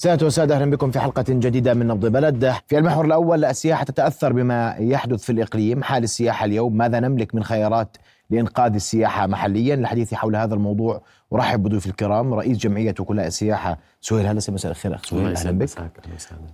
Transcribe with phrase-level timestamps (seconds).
[0.00, 2.54] سادة وسادة أهلا بكم في حلقة جديدة من نبض بلد.
[2.66, 6.76] في المحور الأول السياحة تتأثر بما يحدث في الإقليم حال السياحة اليوم.
[6.76, 7.96] ماذا نملك من خيارات
[8.30, 12.34] لإنقاذ السياحة محليا؟ للحديث حول هذا الموضوع أرحب بضيوف الكرام.
[12.34, 15.36] رئيس جمعية وكلاء السياحة سهيل هلا مساء الخير أخ سهيل.
[15.36, 15.68] أهلا بك.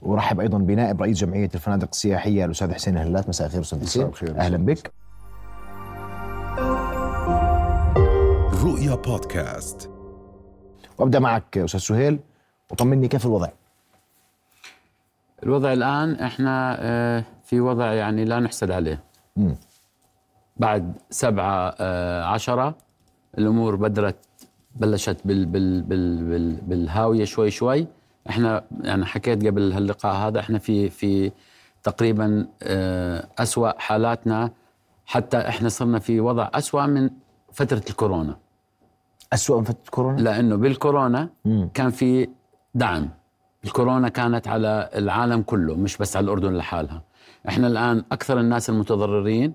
[0.03, 3.29] ورحب أيضا بنائب رئيس جمعية الفنادق السياحية الأستاذ حسين هلات.
[3.29, 4.11] مساء الخير أستاذ حسين.
[4.37, 4.93] أهلا بك.
[8.65, 9.91] رؤيا بودكاست.
[10.99, 12.19] وأبدأ معك أستاذ سهيل.
[12.71, 13.49] وطمني كيف الوضع؟
[15.43, 19.03] الوضع الآن إحنا آه، في وضع يعني لا نحسد عليه.
[19.37, 19.57] مم.
[20.57, 22.75] بعد سبعة آه، عشرة
[23.39, 24.17] الأمور بدرت
[24.77, 27.87] بلشت بال بال بال بال بالهاوية شوي شوي.
[28.31, 31.33] إحنا يعني حكيت قبل هاللقاء هذا إحنا في في
[31.83, 34.51] تقريبا آه، أسوأ حالاتنا.
[35.07, 37.11] حتى إحنا صرنا في وضع أسوأ من
[37.53, 38.37] فترة الكورونا.
[39.33, 41.69] أسوأ من فترة كورونا لأنه بالكورونا مم.
[41.75, 42.29] كان في
[42.75, 43.09] دعم.
[43.65, 47.03] الكورونا كانت على العالم كله مش بس على الأردن لحالها.
[47.49, 49.53] إحنا الآن أكثر الناس المتضررين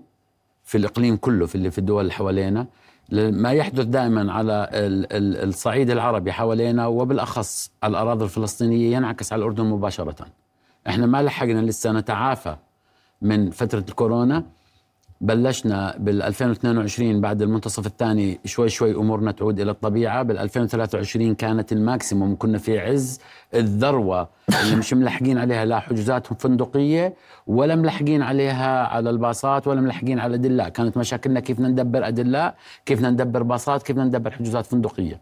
[0.63, 2.67] في الإقليم كله في اللي في الدول اللي حوالينا.
[3.11, 9.39] ما يحدث دائما على ال- ال- الصعيد العربي حوالينا وبالأخص على الأراضي الفلسطينية ينعكس على
[9.39, 10.25] الأردن مباشرة.
[10.87, 12.55] إحنا ما لحقنا لسه نتعافى
[13.21, 14.43] من فترة الكورونا.
[15.21, 20.23] بلشنا بال 2022 بعد المنتصف الثاني شوي شوي أمورنا تعود إلى الطبيعة.
[20.23, 22.35] بال 2023 كانت الماكسيموم.
[22.35, 23.19] كنا في عز
[23.53, 24.29] الذروة.
[24.63, 27.13] اللي مش ملحقين عليها لا حجوزات فندقية
[27.47, 32.55] ولا ملحقين عليها على الباصات ولا ملحقين على الادلاء كانت مشاكلنا كيف بدنا ندبر ادلاء
[32.85, 35.21] كيف بدنا ندبر باصات كيف بدنا ندبر حجوزات فندقية.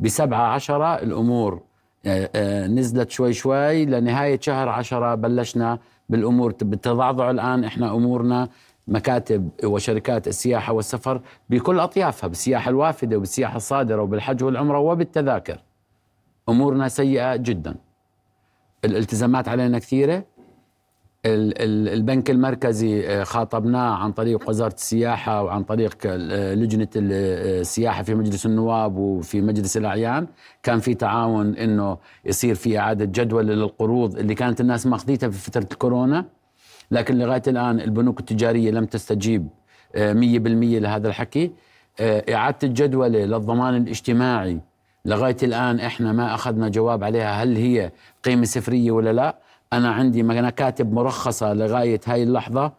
[0.00, 1.62] بسبعة عشرة الأمور
[2.06, 3.84] آه، آه، نزلت شوي شوي.
[3.84, 6.54] لنهاية شهر عشرة بلشنا بالأمور.
[6.62, 8.48] بالتضعضع الآن إحنا أمورنا.
[8.88, 15.62] مكاتب وشركات السياحة والسفر بكل أطيافها بالسياحة الوافدة وبالسياحة الصادرة وبالحج والعمرة وبالتذاكر.
[16.48, 17.74] أمورنا سيئة جدا.
[18.84, 20.24] الالتزامات علينا كثيرة.
[21.26, 27.60] ال- ال- البنك المركزي آه، خاطبناه عن طريق وزارة السياحة وعن طريق آه، لجنة آه،
[27.60, 30.26] السياحة في مجلس النواب وفي مجلس الأعيان.
[30.62, 35.68] كان في تعاون إنه يصير في إعادة جدول للقروض اللي كانت الناس ماخذيتها في فترة
[35.72, 36.24] الكورونا.
[36.90, 39.48] لكن لغاية الآن البنوك التجارية لم تستجيب
[39.94, 41.52] آه، مية بالمية لهذا الحكي.
[42.00, 44.60] آه، إعادة الجدولة للضمان الاجتماعي.
[45.04, 47.92] لغاية الآن إحنا ما أخذنا جواب عليها هل هي
[48.24, 49.36] قيمة سفرية ولا لا.
[49.72, 52.72] أنا عندي مكاتب مرخصة لغاية هاي اللحظة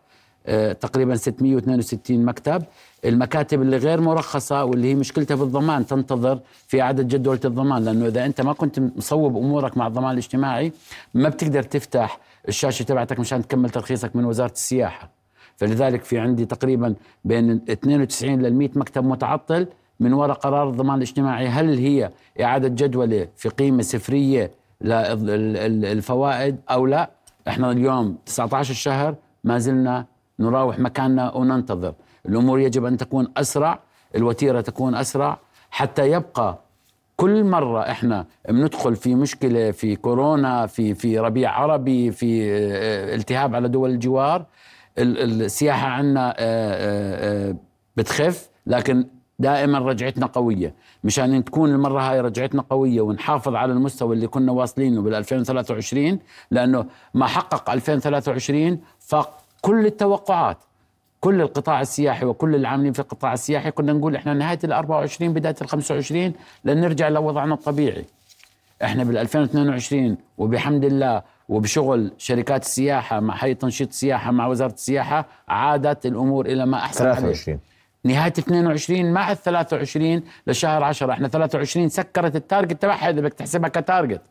[0.46, 2.63] آه، تقريبا 662 مكتب.
[3.06, 8.25] المكاتب اللي غير مرخصة واللي هي مشكلتها بالضمان تنتظر في إعادة جدولة الضمان لأنه إذا
[8.25, 10.72] أنت ما كنت مصوب أمورك مع الضمان الاجتماعي
[11.13, 15.09] ما بتقدر تفتح الشاشة تبعتك مشان تكمل ترخيصك من وزارة السياحة.
[15.58, 19.68] فلذلك في عندي تقريبا بين 92 لل 100 مكتب متعطل
[20.00, 21.47] من وراء قرار الضمان الاجتماعي.
[21.47, 22.12] هل هي
[22.42, 27.12] إعادة جدولة في قيمة سفرية للفوائد أو لا؟
[27.47, 30.06] إحنا اليوم 19 الشهر ما زلنا
[30.40, 31.94] نراوح مكاننا وننتظر.
[32.25, 33.79] الأمور يجب أن تكون أسرع
[34.16, 35.39] الوتيرة تكون أسرع
[35.72, 36.59] حتى يبقى
[37.16, 43.56] كل مرة إحنا بندخل في مشكلة في كورونا في في ربيع عربي في آه، التهاب
[43.56, 44.45] على دول الجوار
[44.97, 47.56] ال- السياحة عندنا آه،
[47.97, 49.06] بتخف لكن
[49.39, 50.73] دائما رجعتنا قوية.
[51.03, 56.19] مشان تكون المرة هاي رجعتنا قوية ونحافظ على المستوى اللي كنا واصلينه بال 2023
[56.51, 60.57] لأنه ما حقق 2023 فاق كل التوقعات.
[61.23, 65.56] كل القطاع السياحي وكل العاملين في القطاع السياحي كنا نقول إحنا نهاية ال 24 بداية
[65.61, 66.34] ال 25
[66.66, 68.06] لن نرجع لوضعنا الطبيعي.
[68.84, 75.25] إحنا بال 2022 وبحمد الله وبشغل شركات السياحة مع هيئة تنشيط السياحة مع وزارة السياحة
[75.47, 77.16] عادت الأمور إلى ما أحسن عليه.
[77.16, 77.59] 23
[78.03, 83.33] نهاية 22 مع ال 23 لشهر 10 إحنا 23 سكرت ال target تبعها إذا بدك
[83.33, 84.22] تحسبها ك target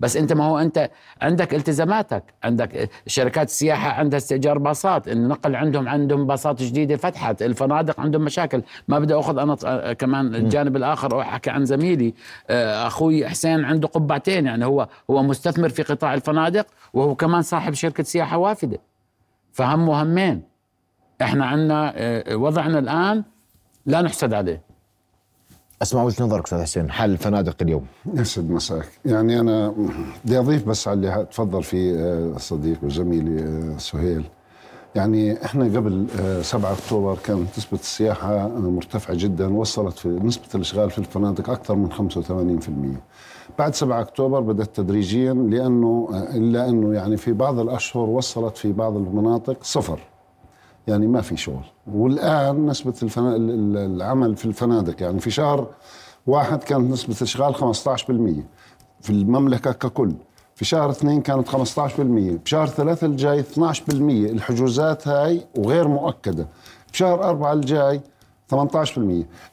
[0.00, 0.90] بس انت ما هو انت
[1.22, 8.00] عندك التزاماتك عندك شركات السياحه عندها استئجار باصات النقل عندهم عندهم باصات جديدة فتحت الفنادق
[8.00, 8.62] عندهم مشاكل.
[8.88, 12.14] ما بدي أخذ أنا آه، كمان الجانب الآخر وأحكي عن زميلي.
[12.50, 17.74] آه، أخوي حسين عنده قبعتين يعني هو هو مستثمر في قطاع الفنادق وهو كمان صاحب
[17.74, 18.78] شركة سياحة وافدة.
[19.52, 20.42] فهم وهمين.
[21.22, 23.24] إحنا عندنا آه، وضعنا الآن
[23.86, 24.67] لا نحسد عليه.
[25.82, 27.84] أسمع وجهة نظرك أستاذ حسين حال الفنادق اليوم؟
[28.14, 28.88] يسعد مساك.
[29.04, 29.74] يعني أنا
[30.24, 34.24] بدي أضيف بس على اللي تفضل فيه آه، صديقي وزميلي آه، سهيل.
[34.94, 40.44] يعني إحنا قبل آه، 7 أكتوبر كانت نسبة السياحة آه، مرتفعة جدا وصلت في نسبة
[40.54, 43.00] الإشغال في الفنادق أكثر من 85%
[43.58, 48.72] بعد 7 أكتوبر بدأت تدريجيا لأنه آه، إلا أنه يعني في بعض الأشهر وصلت في
[48.72, 49.98] بعض المناطق صفر.
[50.88, 51.64] يعني ما في شغل.
[51.92, 53.36] والآن نسبة الفنا...
[53.36, 55.66] ال- ال- العمل في الفنادق يعني في شهر
[56.26, 57.58] واحد كانت نسبة الإشغال 15%
[59.00, 60.12] في المملكة ككل.
[60.54, 61.56] في شهر اثنين كانت 15%
[62.00, 66.46] بشهر ثلاثة الجاي 12% الحجوزات هاي وغير مؤكدة.
[66.92, 68.00] بشهر أربعة الجاي
[68.54, 68.56] 18%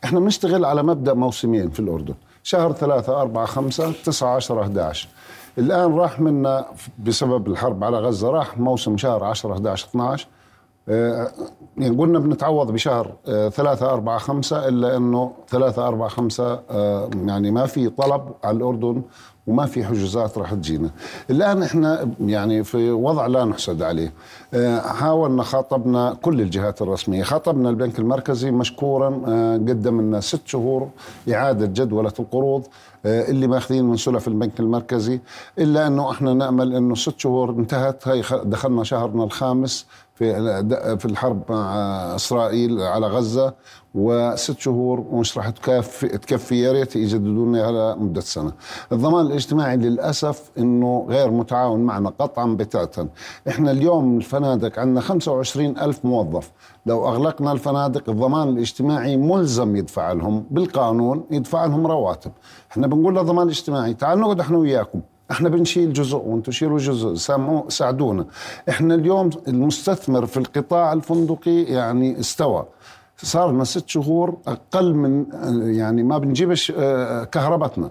[0.04, 2.14] إحنا بنشتغل على مبدأ موسمين في الأردن.
[2.44, 5.08] شهر ثلاثة أربعة خمسة تسعة عشرة 11
[5.58, 6.66] الآن راح منا
[7.00, 10.28] بسبب الحرب على غزة راح موسم شهر 10 11 12
[10.88, 17.52] يعني قلنا بنتعوض بشهر آه، ثلاثة أربعة خمسة إلا أنه ثلاثة أربعة خمسة آه، يعني
[17.52, 19.02] ما في طلب على الأردن
[19.48, 20.90] وما في حجوزات راح تجينا.
[21.30, 24.14] الآن إحنا يعني في وضع لا نحسد عليه.
[24.80, 29.10] حاولنا خاطبنا كل الجهات الرسمية خاطبنا البنك المركزي مشكورا
[29.56, 30.90] قدم لنا ست شهور
[31.34, 32.64] إعادة جدولة القروض
[33.06, 35.20] اللي ماخذين من سلف البنك المركزي
[35.60, 41.42] إلا أنه إحنا نأمل أنه ست شهور انتهت هي دخلنا شهرنا الخامس في في الحرب
[41.50, 41.76] مع
[42.16, 43.54] إسرائيل على غزة
[43.96, 48.52] وست شهور ومش راح تكفي تكفي يا ريت يجددوا لنا على مده سنة.
[48.92, 53.08] الضمان الاجتماعي للأسف إنه غير متعاون معنا قطعا بتاتا.
[53.48, 56.52] إحنا اليوم الفنادق عندنا 25 ألف موظف،
[56.86, 62.32] لو أغلقنا الفنادق الضمان الاجتماعي ملزم يدفع لهم بالقانون يدفع لهم رواتب.
[62.72, 65.02] إحنا بنقول للضمان الاجتماعي تعالوا نقعد إحنا وياكم
[65.32, 67.14] إحنا بنشيل جزء وأنتم شيلوا جزء
[67.70, 68.26] ساعدونا.
[68.70, 72.66] إحنا اليوم المستثمر في القطاع الفندقي يعني استوى.
[73.18, 75.26] صار لنا ست شهور أقل من
[75.76, 77.90] يعني ما بنجيبش آه، كهربتنا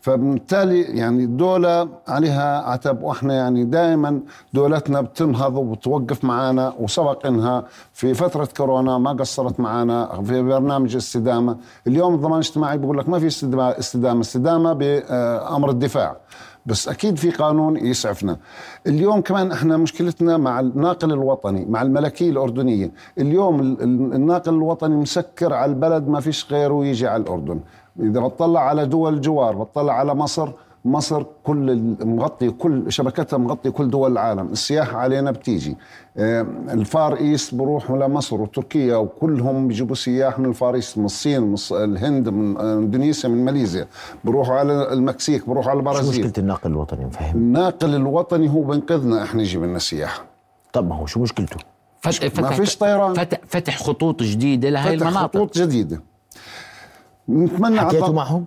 [0.00, 4.20] فبالتالي يعني الدولة عليها عتب وإحنا يعني دائما
[4.52, 11.56] دولتنا بتنهض وبتوقف معنا وسبق إنها في فترة كورونا ما قصرت معنا في برنامج استدامة.
[11.86, 16.16] اليوم الضمان الاجتماعي بيقول لك ما في استدامة استدامة, استدامة بأمر الدفاع.
[16.66, 18.36] بس أكيد في قانون يسعفنا.
[18.86, 22.90] اليوم كمان إحنا مشكلتنا مع الناقل الوطني مع الملكية الأردنية.
[23.18, 27.60] اليوم الناقل الوطني مسكر على البلد ما فيش غيره يجي على الأردن.
[28.00, 30.48] إذا بتطلع على دول الجوار بتطلع على مصر
[30.84, 34.46] مصر كل مغطي كل شبكتها مغطي كل دول العالم.
[34.46, 35.76] السياحة علينا بتيجي.
[36.16, 41.42] ال Far East بروحوا لمصر وتركيا وكلهم بيجيبوا سياح من ال Far East من الصين
[41.42, 43.86] من الهند من إندونيسيا من ماليزيا.
[44.24, 46.14] بروحوا على المكسيك بروحوا على البرازيل.
[46.14, 50.24] شو مشكلة الناقل الوطني؟ مفهم الناقل الوطني هو بينقذنا إحنا يجيب لنا سياحة
[50.72, 51.56] طب ما هو شو مشكلته؟
[52.00, 53.14] فتح ما فيش طيران.
[53.14, 55.38] فتح, فتح خطوط جديدة لهي المناطق.
[55.40, 56.02] خطوط جديدة.
[57.28, 58.46] نتمنى حكيتوا معهم؟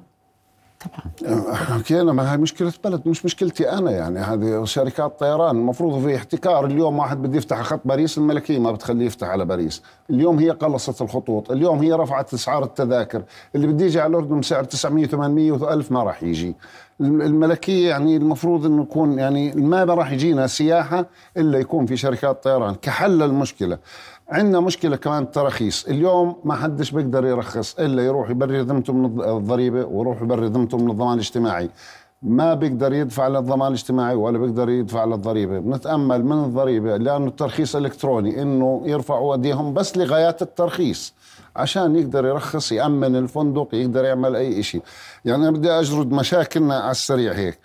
[0.79, 1.53] طبعا.
[1.55, 6.65] حكينا ما هي مشكلة بلد مش مشكلتي أنا يعني هذه شركات طيران المفروض في احتكار
[6.65, 9.83] اليوم واحد بده يفتح خط باريس الملكية ما بتخليه يفتح على باريس.
[10.09, 13.23] اليوم هي قلصت الخطوط اليوم هي رفعت أسعار التذاكر.
[13.55, 16.55] اللي بده يجي على الأردن بسعر 900 800 و1000 ما راح يجي.
[17.01, 21.05] الملكية يعني المفروض إنه يكون يعني ما راح يجينا سياحة
[21.37, 22.75] إلا يكون في شركات طيران.
[22.75, 23.77] كحل المشكلة.
[24.29, 29.85] عندنا مشكلة كمان التراخيص اليوم ما حدش بيقدر يرخص إلا يروح يبرر ذمته من الضريبة
[29.85, 31.69] ويروح يبرر ذمته من الضمان الاجتماعي.
[32.21, 35.59] ما بيقدر يدفع للضمان الاجتماعي ولا بيقدر يدفع للضريبة.
[35.59, 41.13] بنتأمل من الضريبة لأنه الترخيص الإلكتروني إنه يرفعوا أيديهم بس لغايات الترخيص
[41.55, 44.81] عشان يقدر يرخص يأمن الفندق يقدر يعمل أي شيء
[45.25, 47.59] يعني أنا بدي أجرد مشاكلنا على السريع هيك.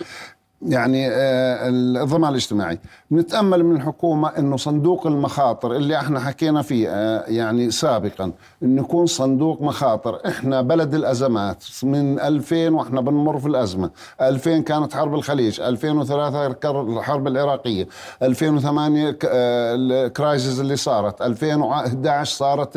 [0.67, 2.79] يعني آه، الضمان الاجتماعي.
[3.13, 8.33] نتأمل من الحكومة إنه صندوق المخاطر اللي إحنا حكينا فيه آه، يعني سابقا
[8.63, 10.21] انه يكون صندوق مخاطر.
[10.27, 13.91] إحنا بلد الأزمات من 2000 وإحنا بنمر في الأزمة.
[14.21, 17.89] 2000 كانت حرب الخليج 2003 الحرب العراقية
[18.23, 22.71] 2008 آه، الكرايسيس اللي صارت 2011 صارت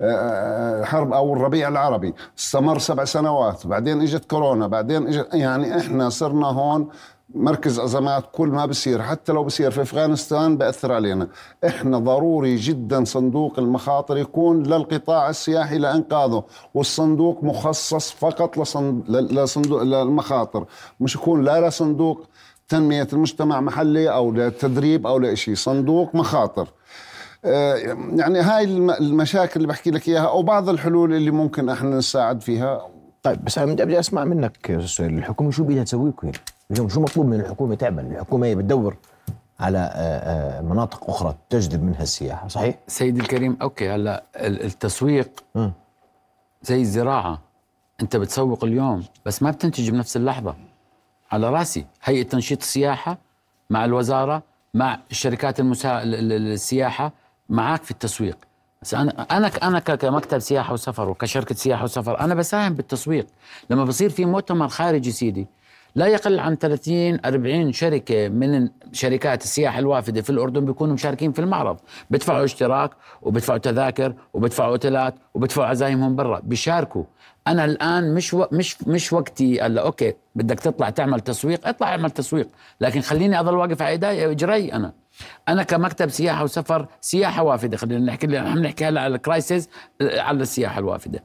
[0.00, 2.14] الحرب أو الربيع العربي.
[2.38, 6.88] استمر سبع سنوات بعدين إجت كورونا بعدين اجت يعني إحنا صرنا هون
[7.34, 11.28] مركز أزمات كل ما بصير حتى لو بصير في أفغانستان بأثر علينا.
[11.66, 18.58] إحنا ضروري جدا صندوق المخاطر يكون للقطاع السياحي لأنقاذه والصندوق مخصص فقط
[19.08, 20.64] لصندوق للمخاطر.
[21.00, 22.26] مش يكون لا لصندوق
[22.68, 26.68] تنمية المجتمع محلي أو لتدريب أو لشيء صندوق مخاطر.
[27.44, 27.74] آه،
[28.16, 28.64] يعني هاي
[29.00, 32.88] المشاكل اللي بحكي لك إياها أو بعض الحلول اللي ممكن إحنا نساعد فيها.
[33.22, 36.12] طيب بس أنا بدي أسمع منك الحكومة شو بدها تسوي
[36.70, 38.06] اليوم شو مطلوب من الحكومة؟ تعمل.
[38.06, 38.96] الحكومة هي بتدور
[39.60, 45.70] على آه، آه، مناطق أخرى تجذب منها السياحة صحيح؟ سيدي الكريم أوكي هلا التسويق م.
[46.62, 47.40] زي الزراعة.
[48.02, 50.54] أنت بتسوق اليوم بس ما بتنتج بنفس اللحظة.
[51.32, 53.18] على رأسي هيئة تنشيط السياحة
[53.70, 54.42] مع الوزارة
[54.74, 56.02] مع الشركات المسا...
[56.02, 57.12] السياحة
[57.48, 58.38] معك في التسويق.
[58.82, 63.26] بس أنا أنا أنا كمكتب سياحة وسفر وكشركة سياحة وسفر أنا بساهم بالتسويق.
[63.70, 65.46] لما بصير في مؤتمر خارجي سيدي
[65.96, 71.38] لا يقل عن 30 40 شركة من شركات السياحة الوافدة في الأردن بيكونوا مشاركين في
[71.38, 71.76] المعرض.
[72.10, 72.90] بدفعوا اشتراك
[73.22, 76.40] وبدفعوا تذاكر وبدفعوا أوتيلات وبدفعوا عزايمهم برا.
[76.44, 77.04] بيشاركوا.
[77.46, 78.44] أنا الآن مش و...
[78.52, 82.48] مش مش وقتي هلا أوكي بدك تطلع تعمل تسويق اطلع اعمل تسويق.
[82.80, 84.92] لكن خليني أضل واقف على إيدي إجري أنا.
[85.48, 87.76] أنا كمكتب سياحة وسفر سياحة وافدة.
[87.76, 89.68] خلينا نحكي عم نحكي هلا على الكرايسيس
[90.02, 91.24] على السياحة الوافدة.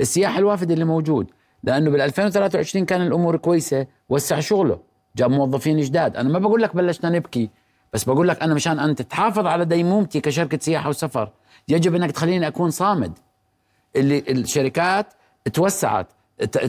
[0.00, 1.30] السياحة الوافدة اللي موجود.
[1.64, 4.78] لأنه بال 2023 كان الأمور كويسة وسع شغله
[5.16, 6.16] جاب موظفين جداد.
[6.16, 7.50] أنا ما بقول لك بلشنا نبكي
[7.92, 11.30] بس بقول لك أنا مشان أنت تحافظ على ديمومتي كشركة سياحة وسفر
[11.68, 13.12] يجب إنك تخليني أكون صامد.
[13.96, 15.06] اللي الشركات
[15.54, 16.06] توسعت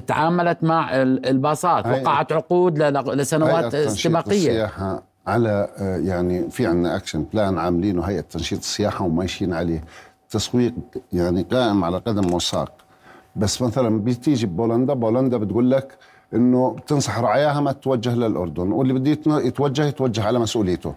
[0.07, 4.31] تعاملت مع الباصات وقعت عقود لسنوات استباقية.
[4.37, 9.83] السياحة على آه، يعني في عندنا action plan عاملينه هيئة تنشيط السياحة وماشيين عليه.
[10.29, 10.73] تسويق
[11.13, 12.71] يعني قائم على قدم وساق.
[13.39, 15.97] بس مثلا بتيجي ببولندا بولندا بتقول لك
[16.33, 20.93] إنه بتنصح رعاياها ما تتوجه للأردن واللي بده يتوجه يتوجه على مسؤوليته.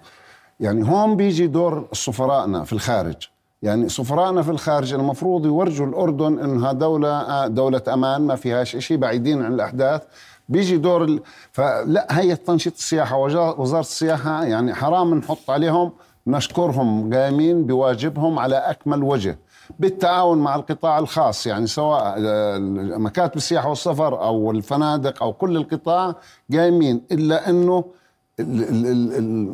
[0.61, 3.17] يعني هون بيجي دور سفرائنا في الخارج.
[3.63, 9.43] يعني سفرائنا في الخارج المفروض يورجوا الأردن أنها دولة دولة أمان ما فيهاش شيء بعيدين
[9.43, 10.03] عن الأحداث.
[10.49, 11.21] بيجي دور ال...
[11.53, 13.17] فلا هي تنشيط السياحة
[13.59, 15.93] وزارة السياحة يعني حرام نحط عليهم
[16.27, 19.39] نشكرهم قايمين بواجبهم على أكمل وجه.
[19.79, 22.59] بالتعاون مع القطاع الخاص يعني سواء آه،
[22.99, 26.15] مكاتب السياحة والسفر أو الفنادق أو كل القطاع
[26.53, 27.85] قايمين إلا أنه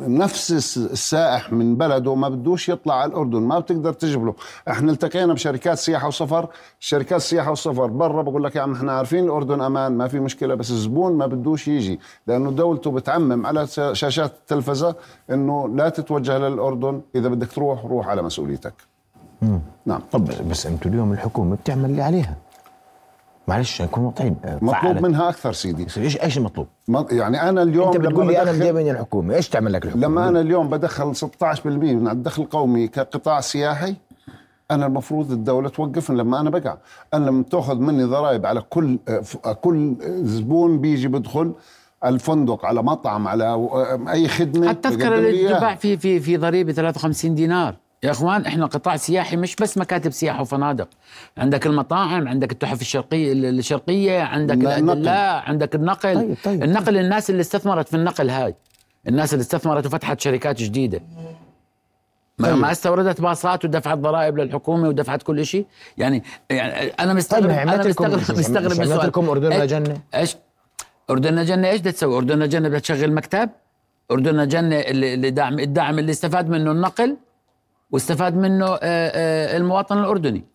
[0.07, 4.35] نفس السائح من بلده ما بدوش يطلع على الأردن ما بتقدر تجيب له.
[4.69, 6.47] إحنا التقينا بشركات سياحة وسفر
[6.79, 10.55] شركات السياحه والسفر برا بقول لك يا عم إحنا عارفين الأردن أمان ما في مشكلة
[10.55, 14.95] بس الزبون ما بدوش يجي لأنه دولته بتعمم على شاشات التلفزة
[15.31, 18.98] إنه لا تتوجه للأردن إذا بدك تروح روح على مسؤوليتك.
[19.41, 19.59] مم.
[19.85, 22.35] نعم طب بس أنتم اليوم الحكومة بتعمل اللي عليها.
[23.47, 25.87] معلش نكون واضحين مطلوب منها أكثر سيدي.
[25.97, 26.67] إيش إيش المطلوب؟
[27.11, 30.29] يعني أنا اليوم أنت بتقول لي أنا بدي من الحكومة إيش تعمل لك الحكومة؟ لما
[30.29, 31.25] أنا اليوم بدخل 16%
[31.65, 33.95] من الدخل القومي كقطاع سياحي
[34.71, 36.77] أنا المفروض الدولة توقفني لما أنا بقع.
[37.13, 38.99] أنا لما تأخذ مني ضرائب على كل
[39.61, 41.53] كل زبون بيجي بدخل
[42.05, 43.69] الفندق على مطعم على
[44.09, 47.75] أي خدمة حتى تذكر الاتباع في في في ضريبة 53 دينار.
[48.03, 50.87] يا أخوان إحنا قطاع سياحي مش بس مكاتب سياحة وفنادق.
[51.37, 54.57] عندك المطاعم عندك التحف الشرقيه الشرقية عندك
[54.93, 56.15] لا عندك النقل.
[56.15, 56.95] طيب طيب النقل طيب.
[56.95, 58.55] الناس اللي استثمرت في النقل هاي.
[59.07, 61.01] الناس اللي استثمرت وفتحت شركات جديدة.
[62.39, 62.55] طيب.
[62.55, 65.65] ما استوردت باصات ودفعت ضرائب للحكومة ودفعت كل شيء
[65.97, 70.35] يعني يعني أنا مستغرب طيب أنا مستغرب مستغرب من السؤال لكم اردننا جنة؟ إيش؟
[71.09, 73.49] اردننا جنة إيش بدها تسوي؟ اردننا جنة بدها تشغل مكتب؟
[74.11, 77.17] اردننا جنة اللي دعم الدعم اللي استفاد منه النقل؟
[77.91, 80.45] واستفاد منه آه، آه، المواطن الأردني.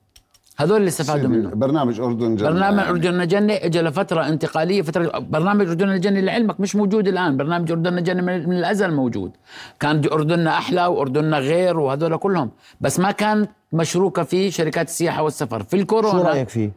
[0.56, 1.48] هذول اللي استفادوا منه.
[1.48, 2.90] برنامج أردن جنة برنامج يعني.
[2.90, 7.36] أردن جنة اجى لفترة انتقالية فترة برنامج أردن جنة لعلمك مش موجود الآن.
[7.36, 9.32] برنامج أردن جنة من الأزل موجود.
[9.80, 12.50] كان أردننا أحلى وأردننا غير وهذول كلهم.
[12.80, 15.62] بس ما كان مشروكة فيه شركات السياحة والسفر.
[15.62, 16.70] في الكورونا شو رأيك فيه؟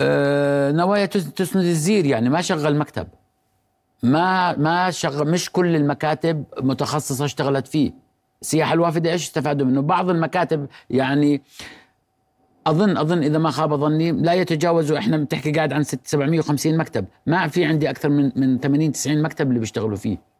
[0.00, 2.28] آه نوايا تسند الزير يعني.
[2.28, 3.06] ما شغل مكتب.
[4.02, 8.05] ما ما شغل مش كل المكاتب متخصصة اشتغلت فيه.
[8.42, 11.42] السياحه الوافده إيش استفادوا منه؟ بعض المكاتب يعني
[12.66, 17.48] اظن أظن إذا ما خاب ظني لا يتجاوزوا إحنا بتحكي قاعد عن 750 مكتب، ما
[17.48, 20.35] في عندي أكثر من من 80 90 مكتب اللي بيشتغلوا فيه.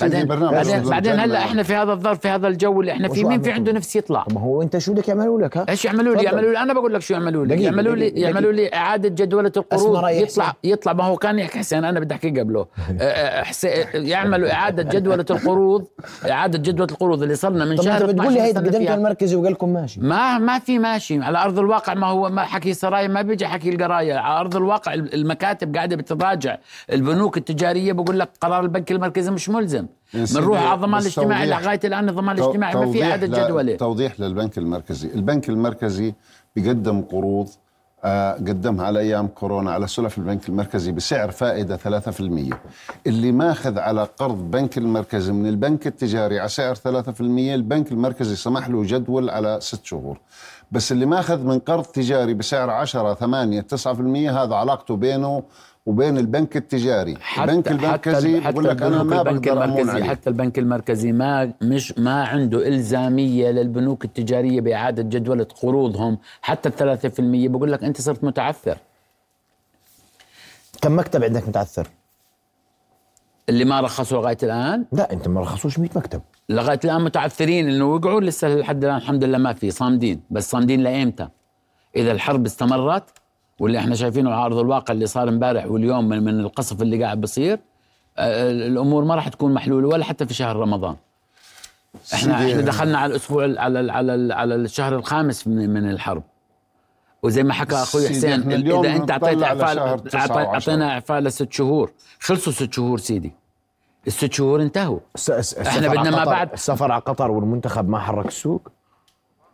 [0.00, 3.42] بعدين بعدين, بعدين هلا إحنا في هذا الظرف في هذا الجو اللي إحنا فيه مين
[3.42, 6.22] في عنده نفس يطلع؟ ما هو أنت شو بدك يعملوا لك ها؟ إيش يعملوا لي؟
[6.22, 7.62] يعملوا لي أنا بقول لك شو يعملوا لي.
[7.62, 10.08] يعملوا لي يعملوا لي إعادة جدوله القروض.
[10.08, 10.92] يطلع يطلع.
[10.92, 12.60] ما هو كان يحكي حسين أنا بدي أحكي قبله.
[13.00, 15.86] أه، أه، يعملوا إعادة جدوله القروض.
[16.30, 19.72] إعادة جدوله القروض اللي صرنا من شهر طب بتقول لي هي قدمت المركزي وقال لكم
[19.72, 20.00] ماشي.
[20.00, 21.22] ما ما في ماشي.
[21.22, 24.94] على أرض الواقع ما هو ما حكي السرايا ما بيجي حكي القرايه على أرض الواقع
[24.94, 26.58] المكاتب قاعدة بتراجع
[26.92, 29.87] البنوك التجارية بقول لك قرار البنك المركزي مش ملزم.
[30.14, 35.08] بنروح على الضمان الاجتماعي لغاية الآن الضمان الاجتماعي ما في عدد جدولة توضيح للبنك المركزي.
[35.08, 36.14] البنك المركزي
[36.56, 37.48] بيقدم قروض
[38.04, 42.54] آه قدمها على أيام كورونا على سلف البنك المركزي بسعر فائدة 3%
[43.06, 46.80] اللي ماخذ على قرض بنك المركزي من البنك التجاري على سعر 3%
[47.20, 50.18] البنك المركزي سمح له جدول على ست شهور.
[50.72, 53.86] بس اللي ماخذ من قرض تجاري بسعر 10 8 9%
[54.30, 55.42] هذا علاقته بينه
[55.88, 57.16] وبين البنك التجاري.
[57.20, 61.98] حتى البنك المركزي بقول لك أنا ما بقدر امون عليه حتى البنك المركزي ما مش
[61.98, 66.18] ما عنده إلزامية للبنوك التجارية بإعادة جدولة قروضهم.
[66.42, 68.78] حتى ال 3% بقول لك أنت صرت متعثر.
[70.82, 71.88] كم مكتب عندك متعثر؟
[73.48, 76.20] اللي ما رخصوا لغاية الآن؟ لا أنت ما رخصوش 100 مكتب.
[76.48, 77.68] لغاية الآن متعثرين.
[77.68, 79.70] إنه وقعوا لسه لحد الآن الحمد لله ما في.
[79.70, 80.20] صامدين.
[80.30, 81.28] بس صامدين لإيمتى؟
[81.96, 83.04] إذا الحرب استمرت
[83.58, 87.20] واللي إحنا شايفينه على ارض الواقع اللي صار امبارح واليوم من, من القصف اللي قاعد
[87.20, 87.58] بصير
[88.18, 90.96] آه، الأمور ما راح تكون محلولة ولا حتى في شهر رمضان.
[92.14, 96.22] إحنا إحنا دخلنا على الأسبوع على على على الشهر الخامس من, من الحرب.
[97.22, 100.46] وزي ما حكى أخوي حسين إذا أنت أعطيت اعفاء.
[100.54, 101.92] أعطينا إعفاء لست شهور.
[102.20, 103.32] خلصوا ست شهور سيدي.
[104.06, 104.98] الست شهور انتهوا.
[105.14, 108.68] السفر بدنا ما بعد- السفر على قطر والمنتخب ما حرك السوق؟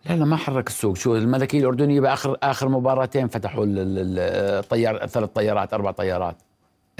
[0.06, 0.96] لا لا ما حرك السوق.
[0.96, 4.18] شو الملكية الأردنية بآخر آخر مباراتين فتحوا ال- ال-
[4.58, 6.37] الطيار ثلاث طيارات أربع طيارات.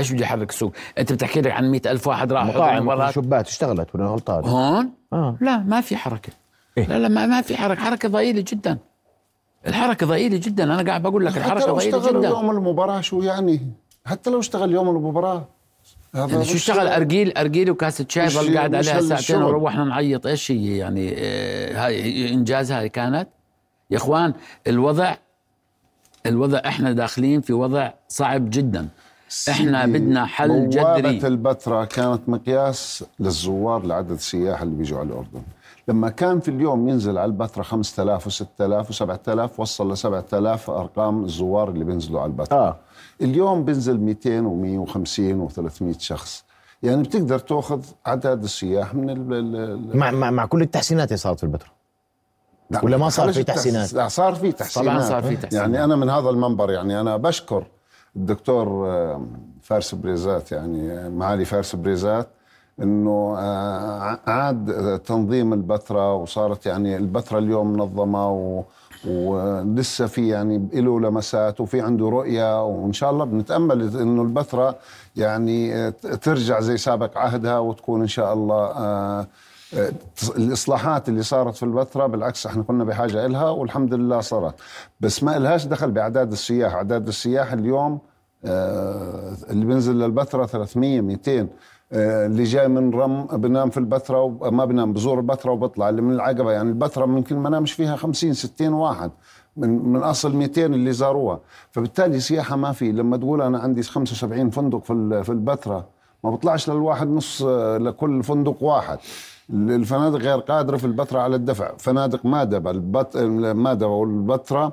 [0.01, 3.95] إيش بده يحرك السوق؟ أنت بتحكي لك عن مئة ألف واحد راح مطاعم شبات اشتغلت
[3.95, 5.37] ولا غلطان؟ هون؟ آه.
[5.41, 6.33] لا ما في حركة.
[6.79, 7.81] إيه؟ لا لا ما, ما في حركة.
[7.81, 8.79] حركة ضئيلة جدا.
[9.67, 10.65] الحركة ضئيلة جدا.
[10.65, 12.29] أنا قاعد بقول لك حتى الحركه لو ضئيلة اشتغل جدا.
[12.29, 13.61] يوم المباراة شو يعني؟
[14.07, 15.35] حتى لو اشتغل يوم المباراة.
[15.35, 15.45] هذا
[16.15, 19.43] يعني شو اشتغل؟ ارجيل أرجيل وكاسة شاي ضل قاعد عليها ساعتين.
[19.43, 23.29] وروحنا نعيط إيش هي يعني؟ آه، هاي إنجاز هاي كانت؟
[23.91, 24.35] يا إخوان
[24.67, 25.15] الوضع
[26.27, 28.89] الوضع إحنا داخلين في وضع صعب جدا.
[29.49, 31.27] إحنا بدنا حل جذري.
[31.27, 35.43] البتراء كانت مقياس للزوار لعدد السياح اللي بيجوا على الأردن.
[35.89, 41.69] لما كان في اليوم ينزل على البتراء 5000 و6000 و7000 وصل ل 7000 أرقام الزوار
[41.69, 42.61] اللي بينزلوا على البتراء.
[42.61, 42.77] آه.
[43.23, 44.41] اليوم بينزل 200
[44.87, 46.45] و150 و300 شخص
[46.83, 51.17] يعني بتقدر تأخذ عدد السياح من ال ال- ال- مع, مع, مع كل التحسينات اللي
[51.17, 51.73] صارت في البتراء
[52.71, 55.53] لا، ولا ما صار في تحسينات؟ لا صار في تحسينات طبعاً صار في تحسينات.
[55.53, 57.67] يعني أنا من هذا المنبر يعني أنا بشكر
[58.17, 58.67] الدكتور
[59.63, 62.29] فارس بريزات يعني معالي فارس بريزات
[62.83, 68.63] إنه آه، عاد تنظيم البتراء وصارت يعني البتراء اليوم منظمة و
[69.07, 74.81] ولسه في يعني له لمسات وفي عنده رؤية وإن شاء الله بنتأمل إنه البتراء
[75.17, 75.91] يعني آه،
[76.23, 79.27] ترجع زي سابق عهدها وتكون إن شاء الله آه،
[80.37, 84.55] الإصلاحات اللي صارت في البتراء بالعكس إحنا كنا بحاجة لها والحمد لله صارت.
[85.01, 86.75] بس ما لهاش دخل بأعداد السياح.
[86.75, 87.99] أعداد السياح اليوم
[88.45, 91.47] اللي بينزل للبتراء 300 200 آه،
[91.93, 96.53] اللي جاي من رم بنام في البتراء وما بنام بزور البتراء وبطلع اللي من العقبة
[96.53, 99.11] يعني البتراء ممكن ما نامش فيها 50 60 واحد
[99.57, 101.41] من من أصل 200 اللي زاروها.
[101.71, 102.93] فبالتالي سياحة ما في.
[102.93, 105.85] لما تقول أنا عندي 75 فندق في في البتراء
[106.25, 108.99] ما بطلعش للواحد نص آه، لكل فندق واحد.
[109.51, 111.77] الفنادق غير قادرة في البتراء على الدفع.
[111.79, 113.17] فنادق مادبه البت...
[113.57, 114.73] مادبه والبتراء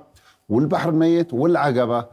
[0.49, 2.05] والبحر الميت والعقبة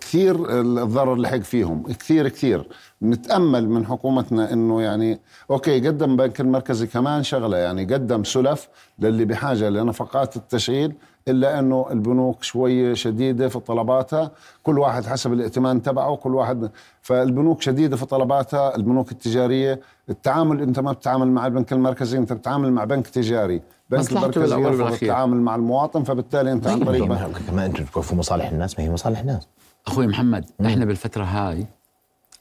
[0.00, 2.68] كثير الضرر لحق فيهم كثير كثير.
[3.02, 9.24] نتأمل من حكومتنا إنه يعني أوكي قدم بنك المركزي كمان شغلة يعني قدم سلف للي
[9.24, 10.94] بحاجة لنفقات التشغيل
[11.28, 14.30] إلا إنه البنوك شوية شديدة في طلباتها.
[14.62, 16.70] كل واحد حسب الائتمان تبعه كل واحد
[17.02, 19.80] فالبنوك شديدة في طلباتها البنوك التجارية.
[20.10, 23.62] التعامل أنت ما بتتعامل مع البنك المركزي أنت بتتعامل مع بنك تجاري.
[23.92, 24.92] بنك مصلحته المركزي يرفض.
[24.92, 28.84] التعامل مع المواطن فبالتالي أنت عن طيب طريق ما- كمان أنتم توقفوا مصالح الناس ما
[28.84, 29.48] هي مصالح الناس.
[29.86, 31.66] أخوي محمد إحنا بالفترة هاي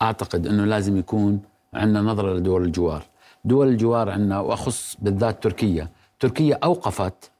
[0.01, 1.39] أعتقد إنه لازم يكون
[1.73, 3.03] عندنا نظرة لدول الجوار.
[3.45, 5.87] دول الجوار عندنا وأخص بالذات تركيا.
[6.19, 7.31] تركيا أوقفت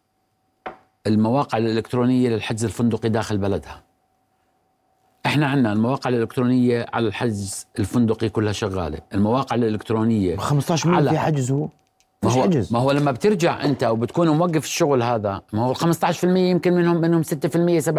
[1.07, 3.81] المواقع الإلكترونية للحجز الفندقي داخل بلدها.
[5.25, 8.99] إحنا عندنا المواقع الإلكترونية على الحجز الفندقي كلها شغالة.
[9.13, 11.67] المواقع الإلكترونية 15 مليون على- في حجز هو؟
[12.23, 15.75] ما هو حجز ما هو لما بترجع أنت وبتكون موقف الشغل هذا ما هو ال
[15.75, 17.89] 15% يمكن منهم منهم 6% 7%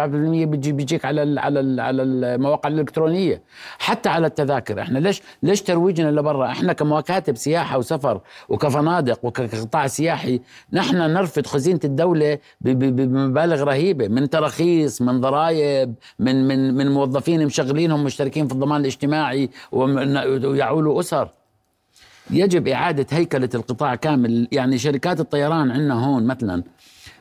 [0.45, 3.41] بيجي بيجيك على ال على ال على المواقع الإلكترونية.
[3.79, 4.81] حتى على التذاكر.
[4.81, 10.41] إحنا ليش ليش ترويجنا لبرا؟ إحنا كمكاتب سياحة وسفر وكفنادق وكقطاع سياحي
[10.73, 14.07] نحن نرفض خزينة الدولة بمبالغ رهيبة.
[14.07, 21.29] من تراخيص من ضرائب من من من موظفين مشغلينهم مشتركين في الضمان الاجتماعي ويعولوا أسر.
[22.29, 24.47] يجب إعادة هيكلة القطاع كامل.
[24.51, 26.63] يعني شركات الطيران عندنا هون مثلا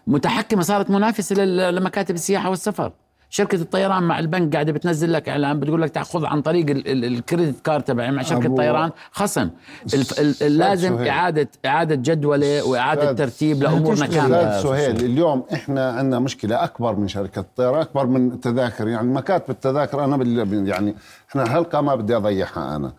[0.06, 2.92] متحكمة صارت منافسة لمكاتب السياحة والسفر.
[3.30, 7.04] شركة الطيران مع البنك قاعدة بتنزل لك إعلان بتقول لك تأخذ عن طريق ال- ال-
[7.04, 8.90] الكريدت كارد تبعي مع شركة الطيران.
[9.12, 9.50] خصم.
[9.94, 11.08] الف- ال- ال- لازم سهيل.
[11.08, 14.06] إعادة إعادة جدولة وإعادة ترتيب لأمورنا.
[14.06, 14.62] كاملة.
[14.62, 18.88] سهيل اليوم إحنا عندنا مشكلة أكبر من شركة الطيران أكبر من التذاكر.
[18.88, 20.94] يعني مكاتب التذاكر بال- يعني
[21.30, 22.92] إحنا الحلقة ما بدي أضيعها أنا.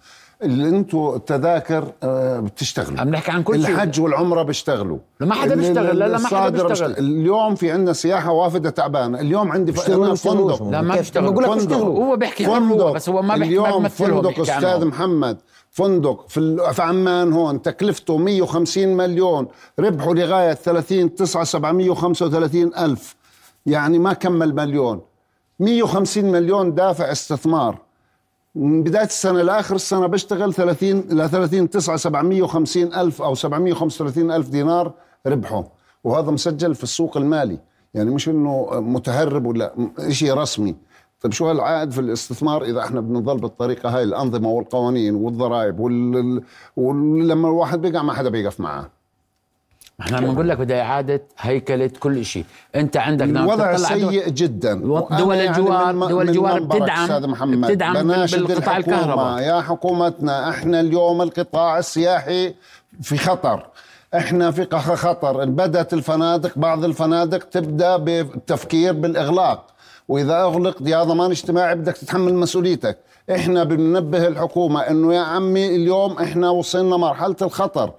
[0.44, 3.76] اللي أنتم التذاكر آه، بتشتغلوا عم نحكي عن كل شيء.
[3.76, 6.90] الحج والعمرة بيشتغلوا ما حدا بيشتغل، لا، لا، ما حدا بيشتغل.
[6.94, 10.16] بيشت- اليوم في عندنا سياحة وافدة تعبانة اليوم عندي بيشتغلوا.
[10.16, 11.62] فندق لا ما كيف؟ بيشتغل بقول لك فندق.
[11.68, 12.06] بيشتغلوا.
[12.06, 14.40] هو بيحكي عن هو بس هو ما بيحكي ما اليوم فندق.
[14.40, 15.38] أستاذ محمد
[15.72, 19.48] فندق في, في عمان هون تكلفته 150 مليون
[19.80, 23.16] ربحه لغاية 30 9 735 ألف
[23.66, 25.02] يعني ما كمل مليون
[25.60, 27.78] 150 مليون دافع استثمار
[28.56, 34.50] من بداية السنة لآخر السنة بشتغل 30 ل 30 9 750 ألف أو 735 ألف
[34.50, 34.94] دينار
[35.28, 35.64] ربحه.
[36.04, 37.60] وهذا مسجل في السوق المالي.
[37.94, 39.74] يعني مش إنه متهرب ولا
[40.10, 40.76] شيء رسمي.
[41.22, 46.44] طيب شو هالعائد في الاستثمار إذا إحنا بنضل بالطريقة هاي؟ الأنظمة والقوانين والضرائب وال...
[46.78, 49.03] ولما الواحد بيقع ما حدا بيقف معه.
[50.02, 54.74] إحنا بنقول لك بدها إعادة هيكلة كل شيء أنت عندك نعم الوضع سيء جدا.
[54.74, 57.68] دول وأنا الجوار- من- دول الجوار بتدعم- أستاذ محمد.
[57.72, 57.94] بتدعم
[58.48, 59.40] بالقطاع الكهرباء.
[59.42, 62.54] يا حكومتنا إحنا اليوم القطاع السياحي
[63.02, 63.66] في خطر.
[64.16, 65.46] إحنا في خطر.
[65.46, 69.73] بدأت الفنادق بعض الفنادق تبدأ بالتفكير بالإغلاق.
[70.08, 72.98] وإذا اغلق يا ضمان اجتماعي بدك تتحمل مسؤوليتك.
[73.32, 77.94] إحنا بننبه الحكومة إنه يا عمي اليوم إحنا وصلنا مرحلة الخطر.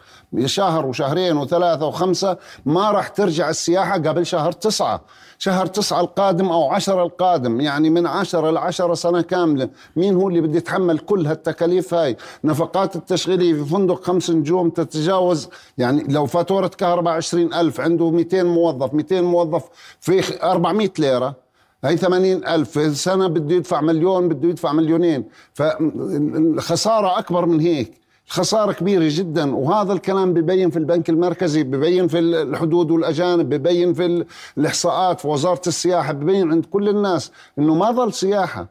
[0.45, 2.37] شهر وشهرين وثلاثة وخمسة
[2.67, 5.01] ما راح ترجع السياحة قبل شهر تسعة.
[5.39, 9.69] شهر تسعة القادم أو عشرة القادم يعني من عشرة لعشرة سنة كاملة.
[9.97, 15.49] مين هو اللي بده يتحمل كل هالتكاليف هاي؟ نفقات التشغيلية في فندق خمس نجوم تتجاوز
[15.79, 18.95] يعني لو فاتورة كهرباء عشرين ألف عنده 200 موظف.
[18.95, 19.63] 200 موظف
[20.01, 21.44] في 400 ليرة.
[21.85, 25.25] هي 80 ألف السنة بده يدفع مليون بده يدفع مليونين.
[25.55, 27.93] فالخسارة أكبر من هيك.
[28.29, 29.55] خسارة كبيرة جدا.
[29.57, 34.27] وهذا الكلام ببين في البنك المركزي ببين في الحدود والأجانب ببين في ال-
[34.59, 38.67] الإحصاءات في وزارة السياحة ببين عند كل الناس إنه ما ظل سياحة.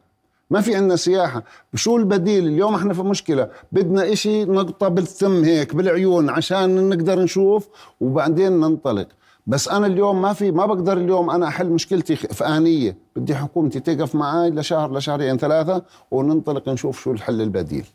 [0.50, 1.42] ما في عندنا سياحة.
[1.74, 3.48] شو البديل؟ اليوم إحنا في مشكلة.
[3.72, 7.68] بدنا إشي نقطة بالثم هيك بالعيون عشان نقدر نشوف
[8.00, 9.06] وبعدين ننطلق.
[9.46, 13.80] بس أنا اليوم ما في ما بقدر اليوم أنا أحل مشكلتي في آنية بدي حكومتي
[13.80, 17.86] تقف معي لشهر لشهرين ثلاثة وننطلق نشوف شو الحل البديل.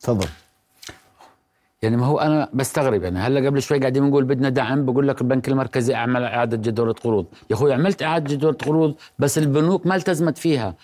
[0.00, 0.26] تفضل.
[1.82, 5.20] يعني ما هو أنا بستغرب يعني هلأ قبل شوي قاعدين بنقول بدنا دعم بقول لك
[5.20, 7.26] البنك المركزي أعمل إعادة جدوله قروض.
[7.50, 10.74] يا أخوي عملت إعادة جدوله قروض بس البنوك ما التزمت فيها.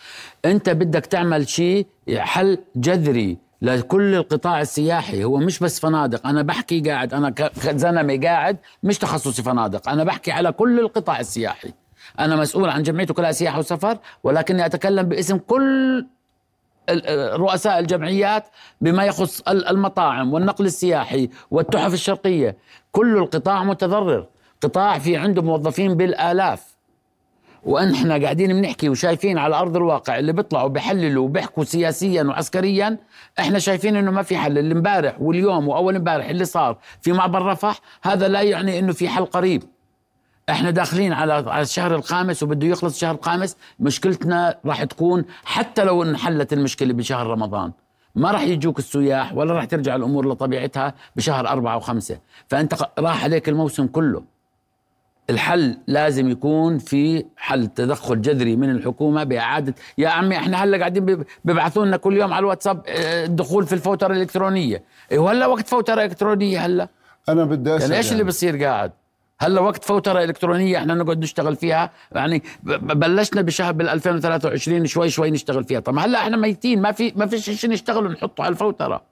[0.45, 3.44] أنت بدك تعمل شيء حل جذري.
[3.65, 5.25] لكل القطاع السياحي.
[5.25, 6.27] هو مش بس فنادق.
[6.27, 9.89] أنا بحكي قاعد أنا كزلمة قاعد مش تخصصي فنادق.
[9.89, 11.73] أنا بحكي على كل القطاع السياحي.
[12.19, 16.07] أنا مسؤول عن جمعيته كلها سياحة وسفر ولكني أتكلم باسم كل
[16.89, 18.45] ال- رؤساء الجمعيات
[18.81, 22.57] بما يخص ال- المطاعم والنقل السياحي والتحف الشرقية.
[22.93, 24.27] كل القطاع متضرر.
[24.63, 26.74] قطاع في عنده موظفين بالآلاف.
[27.65, 32.99] ونحن قاعدين بنحكي وشايفين على أرض الواقع اللي بيطلعوا بيحللوا وبيحكوا سياسيا وعسكريا
[33.39, 34.59] إحنا شايفين إنه ما في حل.
[34.59, 39.09] اللي امبارح واليوم وأول امبارح اللي صار في معبر رفح هذا لا يعني إنه في
[39.09, 39.63] حل قريب.
[40.49, 46.53] إحنا داخلين على الشهر الخامس وبده يخلص الشهر الخامس مشكلتنا راح تكون حتى لو انحلت
[46.53, 47.73] المشكلة بشهر رمضان.
[48.15, 52.19] ما راح يجوك السياح ولا راح ترجع الأمور لطبيعتها بشهر أربعة وخمسة.
[52.49, 54.34] فأنت راح عليك الموسم كله.
[55.31, 61.05] الحل لازم يكون في حل تدخل جذري من الحكومة باعاده يا عمي إحنا هلا قاعدين
[61.05, 64.83] بيب- بيبعثوا لنا كل يوم على الواتساب الدخول في الفوترة الإلكترونية.
[65.13, 66.89] إيه وهلا وقت فوترة إلكترونية هلا؟
[67.29, 68.93] أنا بدي يعني اسال إيش اللي بصير قاعد؟
[69.41, 72.43] هلا وقت فوترة إلكترونية إحنا نقعد نشتغل فيها يعني
[72.83, 75.81] بلشنا بشهر بال 2023 شوي شوي نشتغل فيها.
[75.81, 79.03] طب هلا إحنا ميتين ما في ما فيش شيء نشتغل ونحطه على الفوترة.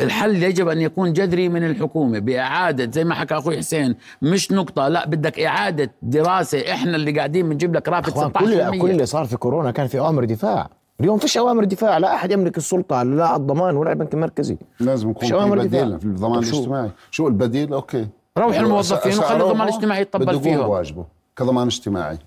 [0.00, 4.88] الحل يجب أن يكون جذري من الحكومة بإعادة زي ما حكى أخوي حسين مش نقطة
[4.88, 9.06] لا بدك إعادة دراسة إحنا اللي قاعدين بنجيب لك رافد أخوان 16% كل كل اللي
[9.06, 10.70] صار في كورونا كان في أوامر دفاع.
[11.00, 14.58] اليوم فيش أوامر دفاع لا أحد يملك السلطة لا على الضمان ولا البنك المركزي.
[14.80, 15.98] لازم يكون في بديل دفاع.
[15.98, 16.90] في الضمان؟ الاجتماعي.
[17.10, 18.06] شو البديل؟ أوكي.
[18.38, 20.62] روح الموظفين وخلي الضمان الاجتماعي يقوم فيهم.
[20.62, 21.04] بواجبه
[21.36, 22.18] كضمان اجتماعي.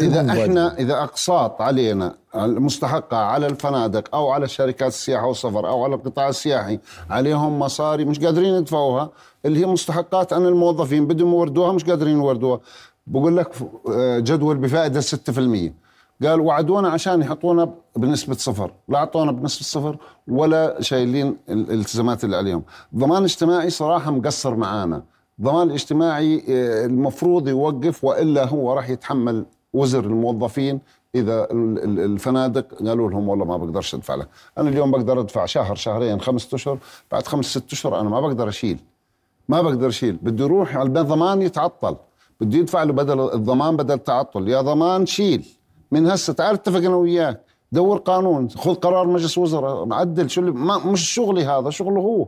[0.00, 5.94] إذا إحنا إذا أقساط علينا المستحقة على الفنادق أو على شركات السياحة والسفر أو على
[5.94, 6.78] القطاع السياحي
[7.10, 9.10] عليهم مصاري مش قادرين يدفعوها
[9.46, 12.60] اللي هي مستحقات عن الموظفين بدهم يوردوها مش قادرين يوردوها.
[13.06, 13.50] بقول لك
[13.92, 15.72] آه، جدول بفائدة 6%
[16.26, 18.72] قال وعدونا عشان يحطونا بنسبة صفر.
[18.88, 19.96] لا أعطونا بنسبة صفر
[20.28, 22.62] ولا شايلين ال- الالتزامات اللي عليهم.
[22.92, 25.02] الضمان الاجتماعي صراحة مقصر معانا.
[25.38, 30.80] الضمان الاجتماعي آه، المفروض يوقف وإلا هو راح يتحمل وزر الموظفين
[31.14, 34.28] ال- الفنادق قالوا لهم والله ما بقدرش أدفع لك.
[34.58, 36.78] أنا اليوم بقدر أدفع شهر شهرين خمسة أشهر
[37.12, 38.78] بعد خمس ست أشهر أنا ما بقدر أشيل.
[39.48, 40.16] ما بقدر أشيل.
[40.22, 41.96] بده يروح على الضمان يتعطل.
[42.40, 44.48] بده يدفع له بدل الضمان بدل التعطل.
[44.48, 45.46] يا ضمان شيل.
[45.92, 47.40] من هسه تعال اتفق أنا وياك.
[47.72, 50.30] دور قانون خذ قرار مجلس وزراء عدل.
[50.30, 52.26] شو اللي ما مش شغلي هذا شغله هو.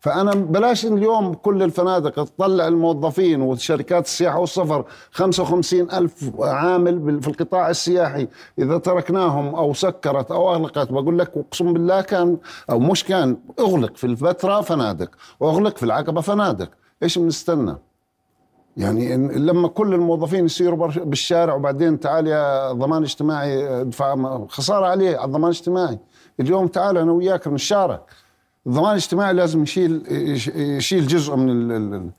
[0.00, 4.84] فأنا بلاش اليوم كل الفنادق تطلع الموظفين وشركات السياحة والسفر.
[5.10, 8.28] 55 ألف عامل في القطاع السياحي.
[8.58, 12.38] إذا تركناهم أو سكرت أو أغلقت بقول لك أقسم بالله كان
[12.70, 15.10] أو مش كان أغلق في الفترة فنادق
[15.40, 16.70] واغلق في العقبة فنادق.
[17.02, 17.76] إيش بنستنى؟
[18.76, 25.24] يعني لما كل الموظفين يصيروا بالشارع وبعدين تعال يا ضمان اجتماعي ادفع خسارة عليه على
[25.24, 25.98] الضمان الاجتماعي.
[26.40, 28.00] اليوم تعال أنا وياك نشارك.
[28.66, 32.10] الضمان الاجتماعي لازم يشيل يش- يشيل جزء من ال ال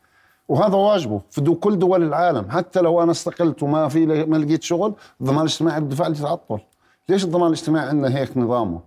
[0.47, 2.49] وهذا واجبه في دو كل دول العالم.
[2.51, 6.60] حتى لو أنا استقلت وما في ما لقيت شغل الضمان الاجتماعي بدفع لي تعطل
[7.10, 8.80] ليش الضمان الاجتماعي عندنا هيك نظامه؟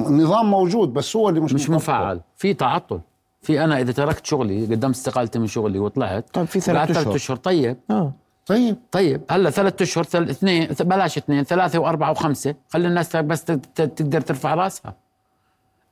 [0.00, 1.70] النظام موجود بس هو اللي مش مش.
[1.70, 3.00] مفعل في تعطل.
[3.42, 6.98] في أنا إذا تركت شغلي قدمت استقالتي من شغلي وطلعت طيب في ثلاث بعد ثلاث
[7.06, 7.16] أشهر.
[7.16, 7.76] أشهر طيب.
[7.90, 8.12] آه.
[8.46, 8.76] طيب.
[8.92, 9.22] طيب.
[9.30, 10.22] هلا ثلاث أشهر ثل...
[10.30, 12.54] اثنين بلاش اثنين ثلاثة وأربعة وخمسة.
[12.68, 14.94] خلي الناس بس ت- ت- تقدر ترفع رأسها.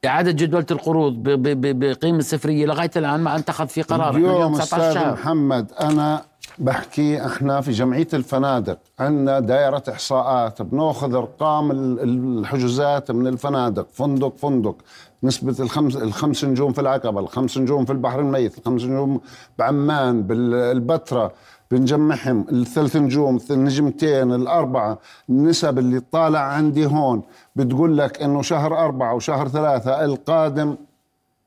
[0.07, 5.13] إعادة جدولة القروض بقيمة صفرية لغاية الآن ما اتخذ في قرار اليوم 19 أستاذ شهر.
[5.13, 6.23] محمد أنا
[6.59, 8.79] بحكي إحنا في جمعية الفنادق.
[8.99, 13.87] عندنا دائرة إحصاءات بنأخذ أرقام ال- ال- الحجوزات من الفنادق.
[13.93, 14.77] فندق فندق.
[15.23, 19.21] نسبة الخمس الخمس نجوم في العقبة، الخمس نجوم في البحر الميت، الخمس نجوم
[19.59, 21.33] بعمان، بالبتراء،
[21.71, 24.99] بنجمعهم الثلاث نجوم النجمتين الأربعة.
[25.29, 27.23] النسب اللي طالع عندي هون
[27.57, 30.77] بتقول لك إنه شهر أربعة وشهر ثلاثة القادم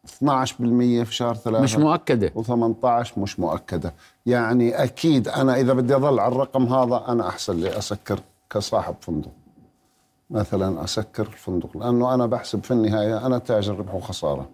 [0.08, 1.64] 12% في شهر ثلاثة.
[1.64, 2.32] مش مؤكدة.
[2.36, 3.94] و18 مش مؤكدة.
[4.26, 9.32] يعني أكيد أنا إذا بدي أظل على الرقم هذا أنا أحسن لي أسكر كصاحب فندق.
[10.30, 14.50] مثلا أسكر الفندق لأنه أنا بحسب في النهاية أنا تاجر ربح وخسارة.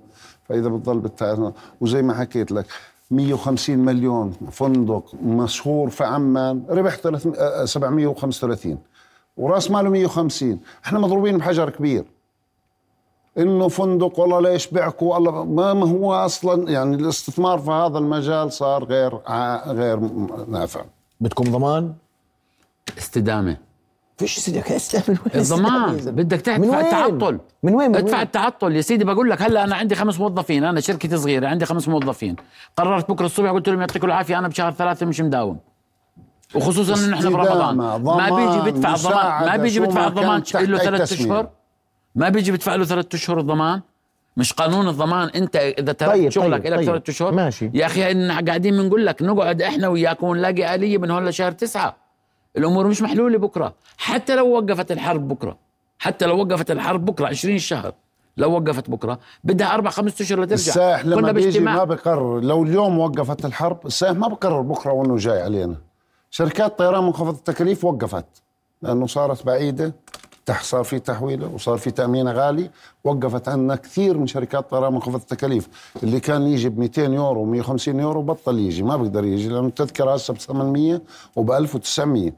[0.49, 1.51] فإذا بتضل بالتاجر
[1.82, 2.65] وزي ما حكيت لك
[3.12, 6.63] 150 مليون فندق مشهور في عمان.
[6.70, 8.78] ربح 300 آه، 735
[9.38, 12.06] وراس ماله 150 إحنا مضروبين بحجر كبير.
[13.38, 18.52] انه فندق والله ليش بعكوا؟ والله ما ما هو أصلا يعني الاستثمار في هذا المجال
[18.54, 20.00] صار غير ع- غير
[20.48, 20.86] نافع.
[21.22, 21.93] بدكم ضمان؟
[22.98, 23.58] استدامة.
[24.17, 24.49] فيش
[25.10, 28.75] من وين؟ الضمان بدك زلمة؟ من تدفع وين؟ التعطل من وين؟ من ادفع وين؟ التعطل
[28.75, 32.36] يا سيدي بقول لك هلا أنا عندي خمس موظفين أنا شركتي صغيرة عندي خمس موظفين
[32.77, 35.60] قررت بكرة الصبح قلت لهم يعطيكم العافية أنا بشهر ثلاثة مش مداوم
[36.56, 41.13] وخصوصا انه إحنا برمضان ما بيجي ضمان، بيدفع الضمان ما بيجي ما الضمان له ثلاث.
[41.13, 41.49] أشهر
[42.15, 43.82] ما بيجي بيدفع له ثلاث أشهر الضمان
[44.38, 46.86] مش قانون الضمان أنت إذا تركت طيب، شغلك طيب، لك طيب.
[46.86, 47.71] ثلاث أشهر ماشي.
[47.73, 52.07] يا أخي قاعدين بنقول لك نقعد إحنا وياكم ونلاقي آلية من هون لشهر تسعة
[52.58, 53.74] الأمور مش محلولة بكرة.
[53.98, 55.58] حتى لو وقفت الحرب بكرة
[56.00, 57.93] حتى لو وقفت الحرب بكرة 20 شهر
[58.38, 60.54] لو وقفت بكرة بدها أربع خمس أشهر لترجع.
[60.54, 62.39] السائح لما كنا بيجي ما بقرر.
[62.39, 65.76] لو اليوم وقفت الحرب السائح ما بقرر بكرة وإنه جاي علينا.
[66.30, 68.26] شركات طيران منخفض التكاليف وقفت
[68.82, 69.93] لأنه صارت بعيدة.
[70.51, 72.69] صار في تحويلة وصار في تامين غالي
[73.03, 75.67] وقفت عنا كثير من شركات طيران منخفض التكاليف.
[76.03, 80.13] اللي كان يجي ب 200 يورو 150 يورو بطل يجي ما بيقدر يجي لأنه التذكرة
[80.13, 81.01] هسه ب 800
[81.36, 82.31] وب 1900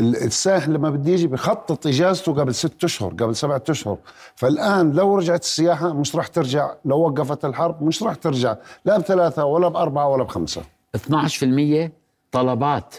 [0.00, 3.98] ال- السائح لما بده يجي بخطط إجازته قبل ست أشهر قبل سبعة أشهر.
[4.34, 9.44] فالآن لو رجعت السياحة مش راح ترجع لو وقفت الحرب مش راح ترجع لا بثلاثة
[9.44, 10.62] ولا بأربعة ولا بخمسة.
[10.96, 11.92] 12%
[12.32, 12.94] طلبات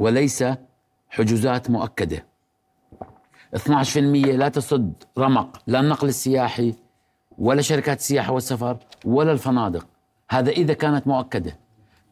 [0.00, 0.44] وليس
[1.10, 2.31] حجوزات مؤكدة.
[3.56, 3.96] 12%
[4.36, 6.74] لا تصد رمق لا النقل السياحي
[7.38, 9.86] ولا شركات السياحة والسفر ولا الفنادق.
[10.30, 11.56] هذا إذا كانت مؤكدة.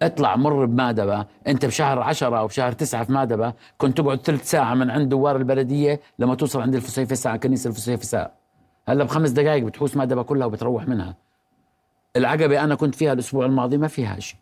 [0.03, 1.27] اطلع مر بمادبة.
[1.47, 5.37] أنت بشهر عشرة أو بشهر تسعة في مادبة كنت تقعد ثلث ساعة من عند دوار
[5.37, 8.35] البلدية لما توصل عند الفسيفساء كنيسة الفسيفساء
[8.89, 11.17] هلا بخمس دقائق بتحوس مادبة كلها وبتروح منها.
[12.17, 14.39] العقبة أنا كنت فيها الأسبوع الماضي ما فيها شيء.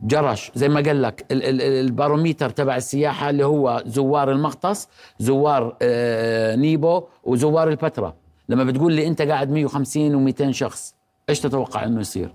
[0.00, 4.32] جرش زي ما قال لك ال- ال- ال- ال barometer تبع السياحة اللي هو زوار
[4.32, 8.14] المغطس زوار آه، نيبو وزوار البتراء
[8.48, 10.94] لما بتقول لي أنت قاعد 150 و200 شخص
[11.28, 12.34] إيش تتوقع إنه يصير؟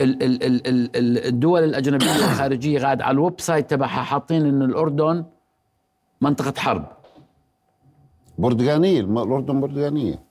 [0.00, 4.64] ال- ال- ال- ال- ال- الدول الأجنبية الخارجيه قاعد على ال website تبعها حاطين انه
[4.64, 5.24] الأردن
[6.20, 6.84] منطقة حرب.
[8.38, 10.22] برتقانيه الم- الأردن برتقانيه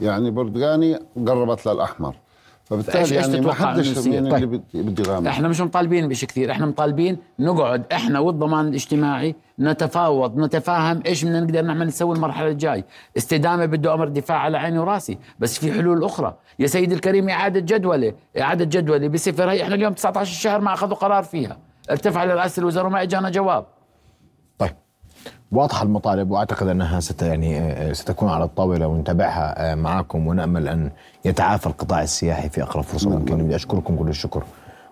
[0.00, 2.12] يعني برتقاني قربت للأحمر.
[2.12, 2.23] فإيش-
[2.64, 4.44] فبالتالي يعني ما حدش؟ مين طيب.
[4.74, 6.50] اللي بده- يغامر إحنا مش مطالبين بشيء كثير.
[6.50, 12.84] إحنا مطالبين نقعد إحنا والضمان الاجتماعي نتفاوض نتفاهم إيش بدنا نقدر نعمل نسوي المرحلة الجاي.
[13.16, 16.34] استدامة بده أمر دفاع على عيني وراسي بس في حلول أخرى.
[16.58, 18.12] يا سيدي الكريم إعادة جدولة.
[18.40, 19.50] إعادة جدولة بصفر.
[19.50, 21.58] هي إحنا اليوم 19 شهر ما أخذوا قرار فيها.
[21.90, 23.66] ارتفع لرئاسه الوزراء وما إجانا جواب.
[25.52, 30.90] واضحة المطالب وأعتقد أنها ست يعني آه، ستكون على الطاولة ونتابعها آه، معكم ونأمل أن
[31.24, 33.44] يتعافى القطاع السياحي في أقرب فرصة ممكنة.
[33.44, 34.44] بدي أشكركم كل الشكر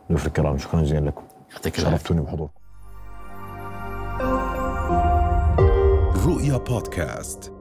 [0.08, 0.58] ضيوف الكرام.
[0.58, 1.22] شكرا جزيلا لكم.
[1.52, 1.96] يعطيك العافية.
[1.96, 2.52] شرفتوني بحضوركم.
[6.26, 7.52] رؤيا بودكاست.